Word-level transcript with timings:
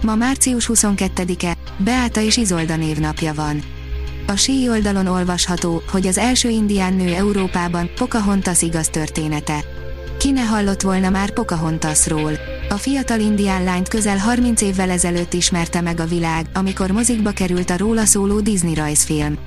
Ma 0.00 0.14
március 0.14 0.70
22-e, 0.72 1.56
Beáta 1.76 2.20
és 2.20 2.36
Izolda 2.36 2.76
névnapja 2.76 3.34
van. 3.34 3.62
A 4.26 4.36
sí 4.36 4.68
oldalon 4.68 5.06
olvasható, 5.06 5.82
hogy 5.90 6.06
az 6.06 6.18
első 6.18 6.48
indián 6.48 6.94
nő 6.94 7.14
Európában, 7.14 7.90
Pocahontas 7.94 8.62
igaz 8.62 8.88
története. 8.88 9.64
Ki 10.18 10.30
ne 10.30 10.44
hallott 10.44 10.80
volna 10.80 11.10
már 11.10 11.30
Pocahontasról? 11.30 12.32
A 12.68 12.74
fiatal 12.74 13.20
indián 13.20 13.64
lányt 13.64 13.88
közel 13.88 14.18
30 14.18 14.60
évvel 14.60 14.90
ezelőtt 14.90 15.32
ismerte 15.32 15.80
meg 15.80 16.00
a 16.00 16.06
világ, 16.06 16.46
amikor 16.54 16.90
mozikba 16.90 17.30
került 17.30 17.70
a 17.70 17.76
róla 17.76 18.04
szóló 18.04 18.40
Disney 18.40 18.74
rajzfilm. 18.74 19.38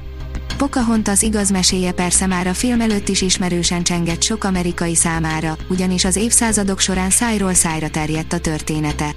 Pocahontas 0.58 1.22
igaz 1.22 1.50
meséje 1.50 1.92
persze 1.92 2.26
már 2.26 2.48
a 2.48 2.54
film 2.54 2.82
előtt 2.82 3.10
is 3.10 3.22
ismerősen 3.22 3.84
csengett 3.84 4.22
sok 4.22 4.44
amerikai 4.44 4.96
számára, 4.96 5.58
ugyanis 5.70 6.06
az 6.06 6.16
évszázadok 6.16 6.80
során 6.80 7.10
szájról 7.10 7.54
szájra 7.54 7.90
terjedt 7.90 8.34
a 8.34 8.40
története. 8.40 9.16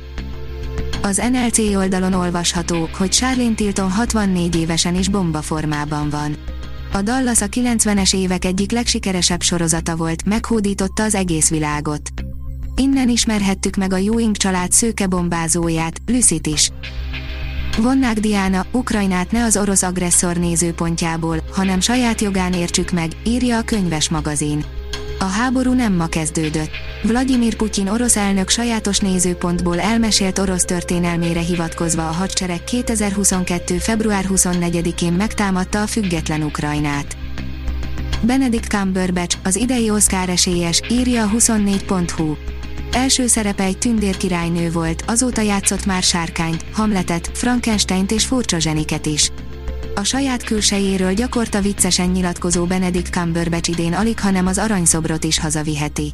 Az 1.06 1.22
NLC 1.32 1.58
oldalon 1.58 2.12
olvasható, 2.12 2.88
hogy 2.98 3.10
Charlene 3.10 3.54
Tilton 3.54 3.90
64 3.90 4.56
évesen 4.56 4.95
is 4.95 5.08
bombaformában 5.08 6.10
van. 6.10 6.36
A 6.92 7.02
Dallas 7.02 7.40
a 7.40 7.46
90-es 7.46 8.15
évek 8.15 8.45
egyik 8.45 8.73
legsikeresebb 8.73 9.42
sorozata 9.42 9.96
volt, 9.96 10.24
meghódította 10.24 11.02
az 11.02 11.14
egész 11.14 11.51
világot. 11.51 12.01
Innen 12.76 13.09
ismerhettük 13.09 13.76
meg 13.76 13.92
a 13.92 13.96
Ewing 13.96 14.37
család 14.37 14.73
szőke 14.73 15.06
bombázóját, 15.06 16.01
Lucyt 16.06 16.46
is. 16.46 16.70
Vonnák 17.76 18.18
Diana, 18.18 18.66
Ukrajnát 18.73 19.32
ne 19.32 19.45
az 19.45 19.57
orosz 19.57 19.82
agresszor 19.82 20.36
nézőpontjából, 20.36 21.38
hanem 21.52 21.80
saját 21.80 22.20
jogán 22.20 22.52
értsük 22.52 22.90
meg, 22.90 23.12
írja 23.24 23.59
a 23.59 23.62
könyves 23.62 24.09
magazin. 24.09 24.64
A 25.24 25.26
háború 25.26 25.72
nem 25.72 25.92
ma 25.92 26.06
kezdődött. 26.06 26.70
Vladimir 27.02 27.56
Putyin 27.56 27.88
orosz 27.88 28.16
elnök 28.16 28.48
sajátos 28.48 28.98
nézőpontból 28.98 29.80
elmesélt 29.80 30.38
orosz 30.38 30.64
történelmére 30.64 31.40
hivatkozva 31.40 32.08
a 32.08 32.12
hadsereg 32.12 32.64
2022. 32.64 33.78
február 33.78 34.24
24-én 34.28 35.12
megtámadta 35.12 35.82
a 35.82 35.86
független 35.86 36.42
Ukrajnát. 36.42 37.16
Benedict 38.22 38.68
Cumberbatch, 38.68 39.36
az 39.45 39.56
idei 39.56 39.90
Oscar 39.90 40.28
esélyes, 40.28 40.80
írja 40.90 41.24
a 41.24 41.30
24.hu. 41.30 42.34
Első 42.92 43.26
szerepe 43.26 43.62
egy 43.62 43.78
tündérkirálynő 43.78 44.70
volt, 44.70 45.04
azóta 45.06 45.40
játszott 45.40 45.86
már 45.86 46.02
sárkányt, 46.02 46.64
Hamletet, 46.72 47.30
Frankensteint 47.32 48.12
és 48.12 48.26
furcsa 48.26 48.58
zseniket 48.58 49.06
is. 49.06 49.30
A 49.95 50.02
saját 50.02 50.42
külsejéről 50.42 51.12
gyakorta 51.12 51.60
viccesen 51.60 52.09
nyilatkozó 52.09 52.64
Benedict 52.64 53.12
Cumberbatch 53.12 53.68
idén 53.70 53.92
alig, 53.92 54.20
hanem 54.20 54.46
az 54.46 54.59
aranyszobrot 54.59 55.24
is 55.24 55.38
hazaviheti. 55.38 56.12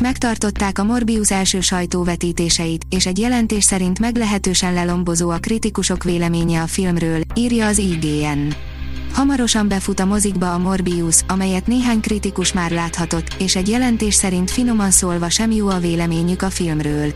Megtartották 0.00 0.78
a 0.78 0.84
Morbius 0.84 1.30
első 1.30 1.60
sajtóvetítéseit, 1.60 2.84
és 2.90 3.06
egy 3.06 3.18
jelentés 3.18 3.64
szerint 3.64 3.98
meglehetősen 3.98 4.72
lelombozó 4.72 5.30
a 5.30 5.38
kritikusok 5.38 6.04
véleménye 6.04 6.62
a 6.62 6.66
filmről, 6.66 7.20
írja 7.34 7.66
az 7.66 7.78
IGN. 7.78 8.48
Hamarosan 9.12 9.68
befut 9.68 10.00
a 10.00 10.04
mozikba 10.04 10.54
a 10.54 10.58
Morbius, 10.58 11.20
amelyet 11.28 11.66
néhány 11.66 12.00
kritikus 12.00 12.52
már 12.52 12.70
láthatott, 12.70 13.34
és 13.38 13.56
egy 13.56 13.68
jelentés 13.68 14.14
szerint 14.14 14.50
finoman 14.50 14.90
szólva 14.90 15.28
sem 15.28 15.50
jó 15.50 15.68
a 15.68 15.78
véleményük 15.78 16.42
a 16.42 16.50
filmről. 16.50 17.12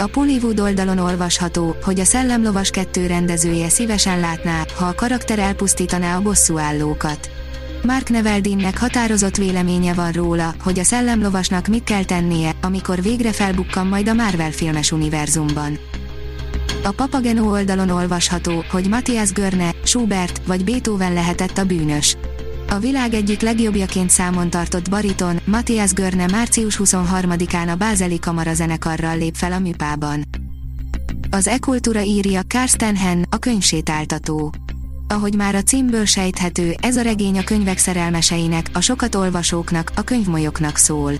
A 0.00 0.06
Pollywood 0.06 0.60
oldalon 0.60 0.98
olvasható, 0.98 1.76
hogy 1.82 2.00
a 2.00 2.04
Szellemlovas 2.04 2.70
2 2.70 3.06
rendezője 3.06 3.68
szívesen 3.68 4.20
látná, 4.20 4.64
ha 4.76 4.84
a 4.84 4.94
karakter 4.94 5.38
elpusztítaná 5.38 6.16
a 6.16 6.22
bosszúállókat. 6.22 7.30
Mark 7.82 8.08
Neveldinnek 8.08 8.78
határozott 8.78 9.36
véleménye 9.36 9.94
van 9.94 10.12
róla, 10.12 10.54
hogy 10.62 10.78
a 10.78 10.84
szellemlovasnak 10.84 11.66
mit 11.66 11.84
kell 11.84 12.04
tennie, 12.04 12.50
amikor 12.62 13.02
végre 13.02 13.32
felbukkan 13.32 13.86
majd 13.86 14.08
a 14.08 14.14
Marvel 14.14 14.50
filmes 14.50 14.92
univerzumban. 14.92 15.78
A 16.84 16.90
Papageno 16.90 17.50
oldalon 17.50 17.90
olvasható, 17.90 18.64
hogy 18.70 18.88
Matthias 18.88 19.32
Görne, 19.32 19.70
Schubert 19.82 20.40
vagy 20.46 20.64
Beethoven 20.64 21.12
lehetett 21.12 21.58
a 21.58 21.64
bűnös. 21.64 22.16
A 22.70 22.78
világ 22.78 23.14
egyik 23.14 23.40
legjobbjaként 23.40 24.10
számon 24.10 24.50
tartott 24.50 24.90
bariton, 24.90 25.40
Matthias 25.44 25.92
Görne 25.92 26.26
március 26.26 26.80
23-án 26.84 27.72
a 27.72 27.74
Bázeli 27.74 28.18
Kamara 28.18 28.54
zenekarral 28.54 29.18
lép 29.18 29.34
fel 29.34 29.52
a 29.52 29.58
műpában. 29.58 30.24
Az 31.30 31.46
e-kultúra 31.46 32.00
írja 32.00 32.40
Karsten 32.48 32.96
Henn, 32.96 33.22
a 33.30 33.36
könyvsétáltató. 33.36 34.52
Ahogy 35.08 35.34
már 35.34 35.54
a 35.54 35.62
címből 35.62 36.04
sejthető, 36.04 36.74
ez 36.82 36.96
a 36.96 37.02
regény 37.02 37.38
a 37.38 37.44
könyvek 37.44 37.78
szerelmeseinek, 37.78 38.70
a 38.72 38.80
sokat 38.80 39.14
olvasóknak, 39.14 39.92
a 39.96 40.02
könyvmolyoknak 40.02 40.76
szól. 40.76 41.12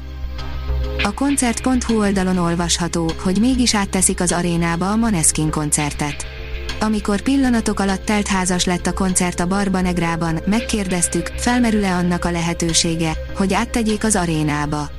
A 1.02 1.14
koncert.hu 1.14 1.98
oldalon 1.98 2.36
olvasható, 2.36 3.12
hogy 3.22 3.40
mégis 3.40 3.74
átteszik 3.74 4.20
az 4.20 4.32
arénába 4.32 4.90
a 4.90 4.96
Maneskin 4.96 5.50
koncertet. 5.50 6.39
Amikor 6.80 7.20
pillanatok 7.20 7.80
alatt 7.80 8.04
telt 8.04 8.26
házas 8.26 8.64
lett 8.64 8.86
a 8.86 8.92
koncert 8.92 9.40
a 9.40 9.46
Barba 9.46 9.80
Negrában, 9.80 10.38
megkérdeztük, 10.46 11.26
felmerül-e 11.36 11.94
annak 11.94 12.24
a 12.24 12.30
lehetősége, 12.30 13.12
hogy 13.36 13.54
áttegyék 13.54 14.04
az 14.04 14.16
arénába. 14.16 14.90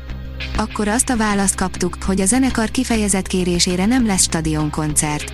Akkor 0.57 0.87
azt 0.87 1.09
a 1.09 1.17
választ 1.17 1.55
kaptuk, 1.55 1.97
hogy 2.05 2.21
a 2.21 2.25
zenekar 2.25 2.69
kifejezett 2.69 3.27
kérésére 3.27 3.85
nem 3.85 4.05
lesz 4.05 4.21
stadionkoncert. 4.21 5.31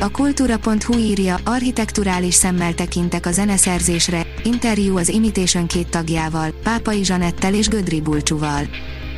A 0.00 0.10
kultúra.hu 0.10 0.98
írja, 0.98 1.38
architekturális 1.44 2.34
szemmel 2.34 2.74
tekintek 2.74 3.26
a 3.26 3.32
zeneszerzésre, 3.32 4.26
interjú 4.42 4.96
az 4.96 5.08
Imitation 5.08 5.66
két 5.66 5.88
tagjával, 5.88 6.50
Pápai 6.62 7.04
Zsanettel 7.04 7.54
és 7.54 7.68
Gödri 7.68 8.00
Bulcsúval. 8.00 8.68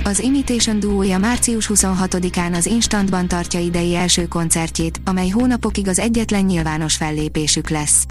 Az 0.06 0.19
Imitation 0.21 0.81
duója 0.81 1.19
március 1.19 1.71
26-án 1.75 2.56
az 2.56 2.67
Instantban 2.67 3.28
tartja 3.28 3.61
idei 3.61 3.94
első 3.94 4.27
koncertjét, 4.27 5.00
amely 5.05 5.28
hónapokig 5.28 5.89
az 5.89 5.99
egyetlen 5.99 6.44
nyilvános 6.44 6.97
fellépésük 6.97 7.69
lesz. 7.69 8.06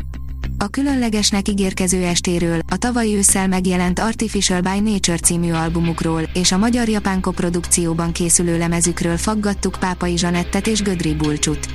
A 0.58 0.68
különlegesnek 0.68 1.48
ígérkező 1.48 2.04
estéről, 2.04 2.60
a 2.72 2.78
tavaly 2.78 3.16
ősszel 3.16 3.48
megjelent 3.48 4.00
Artificial 4.00 4.62
by 4.62 4.80
Nature 4.80 5.18
című 5.18 5.52
albumukról 5.52 6.22
és 6.34 6.52
a 6.52 6.58
magyar-japán 6.58 7.22
koprodukcióban 7.22 8.12
készülő 8.12 8.58
lemezükről 8.58 9.18
faggattuk 9.18 9.78
Pápai 9.80 10.18
Zsanettet 10.18 10.68
és 10.68 10.82
Gödri 10.82 11.14
Bulcsut. 11.16 11.68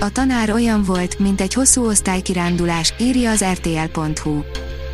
A 0.00 0.12
tanár 0.12 0.50
olyan 0.50 0.82
volt, 0.82 1.18
mint 1.18 1.40
egy 1.40 1.54
hosszú 1.54 1.86
osztálykirándulás, 1.86 2.94
írja 2.98 3.30
az 3.30 3.44
rtl.hu. 3.44 4.42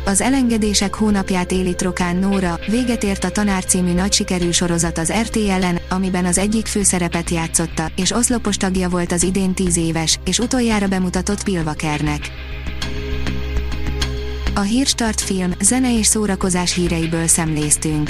Az 0.05 0.21
elengedések 0.21 0.95
hónapját 0.95 1.51
éli 1.51 1.75
Trokán 1.75 2.15
Nóra, 2.15 2.59
véget 2.67 3.03
ért 3.03 3.23
a 3.23 3.29
Tanár 3.29 3.65
című 3.65 3.93
nagy 3.93 4.13
sikerű 4.13 4.51
sorozat 4.51 4.97
az 4.97 5.13
RTL-en, 5.21 5.79
amiben 5.89 6.25
az 6.25 6.37
egyik 6.37 6.65
főszerepet 6.65 7.29
játszotta, 7.29 7.91
és 7.95 8.11
oszlopos 8.11 8.57
tagja 8.57 8.89
volt 8.89 9.11
az 9.11 9.23
idén 9.23 9.53
10 9.53 9.77
éves, 9.77 10.19
és 10.25 10.39
utoljára 10.39 10.87
bemutatott 10.87 11.43
Pilvakernek. 11.43 12.31
A 14.55 14.59
Hírstart 14.59 15.21
film, 15.21 15.51
zene 15.61 15.97
és 15.97 16.05
szórakozás 16.05 16.73
híreiből 16.73 17.27
szemléztünk. 17.27 18.09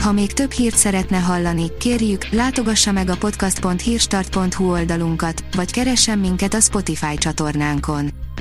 Ha 0.00 0.12
még 0.12 0.32
több 0.32 0.50
hírt 0.50 0.76
szeretne 0.76 1.18
hallani, 1.18 1.66
kérjük, 1.78 2.28
látogassa 2.30 2.92
meg 2.92 3.08
a 3.08 3.16
podcast.hírstart.hu 3.16 4.70
oldalunkat, 4.70 5.44
vagy 5.56 5.72
keressen 5.72 6.18
minket 6.18 6.54
a 6.54 6.60
Spotify 6.60 7.16
csatornánkon 7.18 8.23